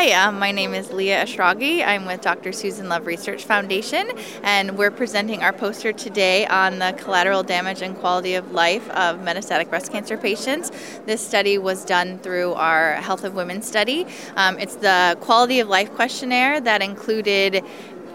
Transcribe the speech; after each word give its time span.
Hi, 0.00 0.30
my 0.30 0.52
name 0.52 0.74
is 0.74 0.92
Leah 0.92 1.24
Eshraghi. 1.24 1.84
I'm 1.84 2.06
with 2.06 2.20
Dr. 2.20 2.52
Susan 2.52 2.88
Love 2.88 3.04
Research 3.04 3.44
Foundation, 3.44 4.08
and 4.44 4.78
we're 4.78 4.92
presenting 4.92 5.42
our 5.42 5.52
poster 5.52 5.92
today 5.92 6.46
on 6.46 6.78
the 6.78 6.94
collateral 6.98 7.42
damage 7.42 7.82
and 7.82 7.96
quality 7.96 8.34
of 8.34 8.52
life 8.52 8.88
of 8.90 9.18
metastatic 9.18 9.68
breast 9.68 9.90
cancer 9.90 10.16
patients. 10.16 10.70
This 11.04 11.20
study 11.20 11.58
was 11.58 11.84
done 11.84 12.20
through 12.20 12.52
our 12.52 12.92
Health 12.94 13.24
of 13.24 13.34
Women 13.34 13.60
study. 13.60 14.06
Um, 14.36 14.56
it's 14.60 14.76
the 14.76 15.18
quality 15.20 15.58
of 15.58 15.66
life 15.66 15.92
questionnaire 15.92 16.60
that 16.60 16.80
included 16.80 17.64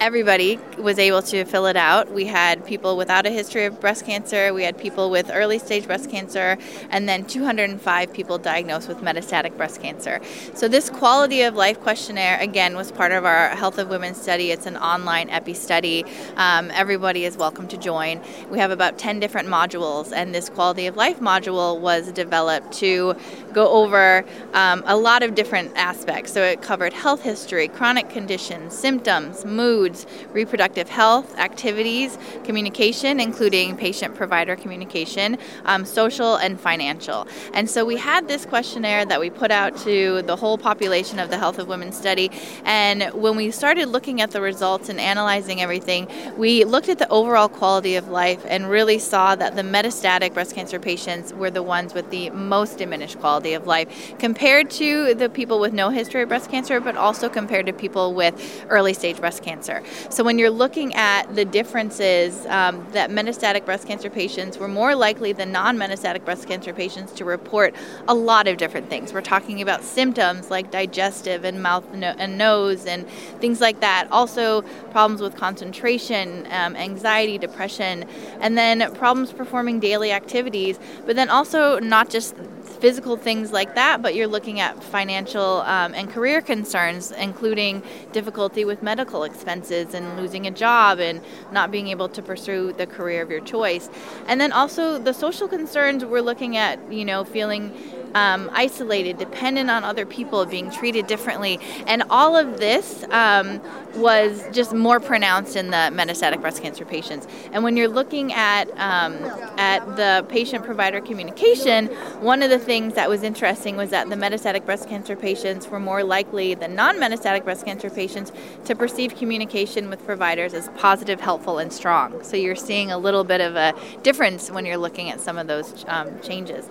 everybody 0.03 0.59
was 0.77 0.99
able 0.99 1.21
to 1.21 1.45
fill 1.45 1.65
it 1.65 1.77
out. 1.77 2.11
We 2.11 2.25
had 2.25 2.65
people 2.65 2.97
without 2.97 3.25
a 3.25 3.29
history 3.29 3.63
of 3.63 3.79
breast 3.79 4.05
cancer, 4.05 4.53
we 4.53 4.63
had 4.63 4.77
people 4.77 5.09
with 5.09 5.31
early 5.31 5.59
stage 5.59 5.87
breast 5.87 6.11
cancer, 6.11 6.57
and 6.89 7.07
then 7.07 7.23
205 7.23 8.11
people 8.11 8.37
diagnosed 8.37 8.89
with 8.89 8.97
metastatic 8.97 9.55
breast 9.55 9.81
cancer. 9.81 10.19
So, 10.55 10.67
this 10.67 10.89
quality 10.89 11.43
of 11.43 11.55
life 11.55 11.79
questionnaire, 11.79 12.37
again, 12.41 12.75
was 12.75 12.91
part 12.91 13.13
of 13.13 13.23
our 13.23 13.55
Health 13.55 13.77
of 13.77 13.87
Women 13.87 14.13
study. 14.13 14.51
It's 14.51 14.65
an 14.65 14.75
online 14.75 15.29
epi 15.29 15.53
study. 15.53 16.03
Um, 16.35 16.69
everybody 16.71 17.23
is 17.23 17.37
welcome 17.37 17.69
to 17.69 17.77
join. 17.77 18.19
We 18.49 18.59
have 18.59 18.71
about 18.71 18.97
10 18.97 19.21
different 19.21 19.47
modules, 19.47 20.11
and 20.13 20.35
this 20.35 20.49
quality 20.49 20.85
of 20.85 20.97
life 20.97 21.21
module 21.21 21.79
was 21.79 22.11
developed 22.11 22.73
to 22.73 23.15
go 23.53 23.69
over 23.69 24.25
um, 24.53 24.83
a 24.85 24.97
lot 24.97 25.23
of 25.23 25.33
different 25.33 25.71
aspects. 25.77 26.33
So, 26.33 26.43
it 26.43 26.61
covered 26.61 26.91
health 26.91 27.21
history, 27.21 27.69
chronic 27.69 28.09
conditions, 28.09 28.77
symptoms, 28.77 29.45
mood 29.45 29.92
includes 29.93 30.05
reproductive 30.33 30.89
health, 30.89 31.37
activities, 31.37 32.17
communication, 32.43 33.19
including 33.19 33.77
patient 33.77 34.15
provider 34.15 34.55
communication, 34.55 35.37
um, 35.65 35.85
social, 35.85 36.35
and 36.35 36.59
financial. 36.59 37.27
And 37.53 37.69
so 37.69 37.85
we 37.85 37.97
had 37.97 38.27
this 38.27 38.45
questionnaire 38.45 39.05
that 39.05 39.19
we 39.19 39.29
put 39.29 39.51
out 39.51 39.77
to 39.79 40.21
the 40.23 40.35
whole 40.35 40.57
population 40.57 41.19
of 41.19 41.29
the 41.29 41.37
Health 41.37 41.59
of 41.59 41.67
Women 41.67 41.91
study. 41.91 42.31
And 42.65 43.03
when 43.13 43.35
we 43.35 43.51
started 43.51 43.89
looking 43.89 44.21
at 44.21 44.31
the 44.31 44.41
results 44.41 44.89
and 44.89 44.99
analyzing 44.99 45.61
everything, 45.61 46.07
we 46.37 46.63
looked 46.65 46.89
at 46.89 46.99
the 46.99 47.09
overall 47.09 47.49
quality 47.49 47.95
of 47.95 48.07
life 48.07 48.43
and 48.47 48.69
really 48.69 48.99
saw 48.99 49.35
that 49.35 49.55
the 49.55 49.61
metastatic 49.61 50.33
breast 50.33 50.55
cancer 50.55 50.79
patients 50.79 51.33
were 51.33 51.51
the 51.51 51.63
ones 51.63 51.93
with 51.93 52.09
the 52.09 52.29
most 52.31 52.77
diminished 52.77 53.19
quality 53.19 53.53
of 53.53 53.67
life 53.67 53.87
compared 54.19 54.69
to 54.69 55.13
the 55.13 55.29
people 55.29 55.59
with 55.59 55.73
no 55.73 55.89
history 55.89 56.23
of 56.23 56.29
breast 56.29 56.49
cancer, 56.49 56.79
but 56.79 56.95
also 56.95 57.29
compared 57.29 57.65
to 57.65 57.73
people 57.73 58.13
with 58.13 58.65
early 58.69 58.93
stage 58.93 59.19
breast 59.19 59.43
cancer 59.43 59.53
cancer. 59.53 59.82
So 60.09 60.23
when 60.23 60.37
you're 60.39 60.49
looking 60.49 60.93
at 60.95 61.35
the 61.35 61.45
differences, 61.45 62.45
um, 62.47 62.85
that 62.91 63.09
metastatic 63.09 63.65
breast 63.65 63.87
cancer 63.87 64.09
patients 64.09 64.57
were 64.57 64.67
more 64.67 64.95
likely 64.95 65.33
than 65.33 65.51
non-metastatic 65.51 66.25
breast 66.25 66.47
cancer 66.47 66.73
patients 66.73 67.11
to 67.13 67.25
report 67.25 67.75
a 68.07 68.13
lot 68.13 68.47
of 68.47 68.57
different 68.57 68.89
things. 68.89 69.13
We're 69.13 69.21
talking 69.21 69.61
about 69.61 69.83
symptoms 69.83 70.49
like 70.49 70.71
digestive 70.71 71.43
and 71.43 71.61
mouth 71.61 71.85
and 71.93 72.37
nose 72.37 72.85
and 72.85 73.07
things 73.39 73.61
like 73.61 73.79
that. 73.81 74.07
Also 74.11 74.61
problems 74.91 75.21
with 75.21 75.35
concentration, 75.35 76.47
um, 76.51 76.75
anxiety, 76.75 77.37
depression, 77.37 78.05
and 78.39 78.57
then 78.57 78.93
problems 78.93 79.31
performing 79.31 79.79
daily 79.79 80.11
activities. 80.11 80.79
But 81.05 81.15
then 81.15 81.29
also 81.29 81.79
not 81.79 82.09
just 82.09 82.35
physical 82.83 83.15
things 83.15 83.53
like 83.53 83.75
that, 83.75 84.01
but 84.01 84.13
you're 84.13 84.27
looking 84.27 84.59
at 84.59 84.83
financial 84.83 85.61
um, 85.61 85.93
and 85.93 86.09
career 86.09 86.41
concerns, 86.41 87.13
including 87.13 87.81
difficulty 88.11 88.65
with 88.65 88.83
medical 88.83 89.23
expenses 89.23 89.93
and 89.93 90.17
losing 90.17 90.47
a 90.47 90.51
job 90.51 90.99
and 90.99 91.21
not 91.53 91.71
being 91.71 91.87
able 91.87 92.09
to 92.09 92.21
pursue 92.21 92.73
the 92.73 92.85
career 92.85 93.21
of 93.21 93.31
your 93.31 93.39
choice. 93.39 93.89
And 94.27 94.41
then 94.41 94.51
also 94.51 94.99
the 94.99 95.13
social 95.13 95.47
concerns, 95.47 96.03
we're 96.03 96.19
looking 96.19 96.57
at, 96.57 96.91
you 96.91 97.05
know, 97.05 97.23
feeling 97.23 97.71
um, 98.15 98.49
isolated, 98.53 99.17
dependent 99.17 99.69
on 99.69 99.83
other 99.83 100.05
people, 100.05 100.45
being 100.45 100.71
treated 100.71 101.07
differently. 101.07 101.59
And 101.87 102.03
all 102.09 102.35
of 102.35 102.59
this 102.59 103.03
um, 103.09 103.61
was 103.95 104.43
just 104.51 104.73
more 104.73 104.99
pronounced 104.99 105.55
in 105.55 105.67
the 105.67 105.91
metastatic 105.93 106.41
breast 106.41 106.61
cancer 106.61 106.85
patients. 106.85 107.27
And 107.51 107.63
when 107.63 107.77
you're 107.77 107.87
looking 107.87 108.33
at, 108.33 108.69
um, 108.71 109.15
at 109.57 109.79
the 109.95 110.25
patient 110.29 110.65
provider 110.65 111.01
communication, 111.01 111.87
one 112.21 112.41
of 112.41 112.49
the 112.49 112.59
things 112.59 112.95
that 112.95 113.09
was 113.09 113.23
interesting 113.23 113.77
was 113.77 113.89
that 113.91 114.09
the 114.09 114.15
metastatic 114.15 114.65
breast 114.65 114.87
cancer 114.87 115.15
patients 115.15 115.67
were 115.67 115.79
more 115.79 116.03
likely 116.03 116.53
than 116.55 116.75
non 116.75 116.97
metastatic 116.97 117.43
breast 117.43 117.65
cancer 117.65 117.89
patients 117.89 118.31
to 118.65 118.75
perceive 118.75 119.15
communication 119.15 119.89
with 119.89 120.03
providers 120.05 120.53
as 120.53 120.69
positive, 120.77 121.19
helpful, 121.21 121.59
and 121.59 121.71
strong. 121.71 122.23
So 122.23 122.37
you're 122.37 122.55
seeing 122.55 122.91
a 122.91 122.97
little 122.97 123.23
bit 123.23 123.41
of 123.41 123.55
a 123.55 123.73
difference 124.01 124.49
when 124.49 124.65
you're 124.65 124.77
looking 124.77 125.09
at 125.09 125.19
some 125.19 125.37
of 125.37 125.47
those 125.47 125.85
um, 125.87 126.19
changes. 126.21 126.69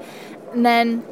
And 0.52 0.66
then 0.66 1.04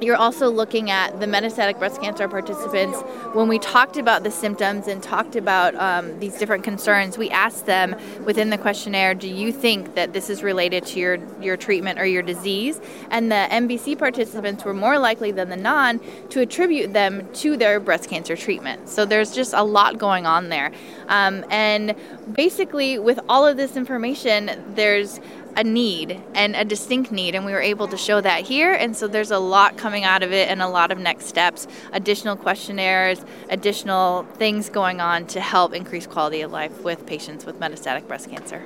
you're 0.00 0.16
also 0.16 0.50
looking 0.50 0.90
at 0.90 1.20
the 1.20 1.26
metastatic 1.26 1.78
breast 1.78 2.00
cancer 2.00 2.28
participants. 2.28 2.98
When 3.34 3.48
we 3.48 3.58
talked 3.58 3.96
about 3.96 4.22
the 4.22 4.30
symptoms 4.30 4.86
and 4.86 5.02
talked 5.02 5.36
about 5.36 5.74
um, 5.74 6.18
these 6.20 6.38
different 6.38 6.64
concerns, 6.64 7.18
we 7.18 7.30
asked 7.30 7.66
them 7.66 7.94
within 8.24 8.50
the 8.50 8.58
questionnaire, 8.58 9.14
do 9.14 9.28
you 9.28 9.52
think 9.52 9.94
that 9.94 10.12
this 10.12 10.30
is 10.30 10.42
related 10.42 10.86
to 10.86 11.00
your, 11.00 11.18
your 11.40 11.56
treatment 11.56 11.98
or 11.98 12.06
your 12.06 12.22
disease? 12.22 12.80
And 13.10 13.30
the 13.30 13.46
MBC 13.50 13.98
participants 13.98 14.64
were 14.64 14.74
more 14.74 14.98
likely 14.98 15.32
than 15.32 15.48
the 15.48 15.56
non 15.56 16.00
to 16.30 16.40
attribute 16.40 16.92
them 16.92 17.28
to 17.34 17.56
their 17.56 17.80
breast 17.80 18.08
cancer 18.08 18.36
treatment. 18.36 18.88
So 18.88 19.04
there's 19.04 19.34
just 19.34 19.52
a 19.52 19.62
lot 19.62 19.98
going 19.98 20.26
on 20.26 20.48
there. 20.48 20.72
Um, 21.08 21.44
and 21.50 21.94
basically, 22.32 22.98
with 22.98 23.20
all 23.28 23.46
of 23.46 23.56
this 23.56 23.76
information, 23.76 24.50
there's 24.74 25.20
a 25.56 25.62
need 25.62 26.20
and 26.34 26.56
a 26.56 26.64
distinct 26.64 27.12
need, 27.12 27.34
and 27.34 27.44
we 27.44 27.52
were 27.52 27.60
able 27.60 27.86
to 27.88 27.96
show 27.96 28.20
that 28.20 28.42
here. 28.42 28.72
And 28.72 28.96
so 28.96 29.06
there's 29.06 29.30
a 29.30 29.38
lot 29.38 29.76
coming 29.76 30.04
out 30.04 30.22
of 30.22 30.32
it 30.32 30.48
and 30.48 30.60
a 30.60 30.68
lot 30.68 30.90
of 30.90 30.98
next 30.98 31.26
steps, 31.26 31.68
additional 31.92 32.36
questionnaires, 32.36 33.24
additional 33.48 34.24
things 34.34 34.68
going 34.70 35.00
on 35.00 35.26
to 35.28 35.40
help 35.40 35.74
increase 35.74 36.06
quality 36.06 36.40
of 36.40 36.50
life 36.50 36.82
with 36.82 37.06
patients 37.06 37.46
with 37.46 37.60
metastatic 37.60 38.08
breast 38.08 38.30
cancer. 38.30 38.58